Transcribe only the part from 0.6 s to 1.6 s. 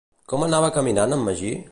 caminant en Magí?